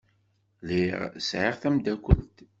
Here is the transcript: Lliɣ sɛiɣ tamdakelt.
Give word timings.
Lliɣ 0.65 0.99
sɛiɣ 1.27 1.55
tamdakelt. 1.61 2.37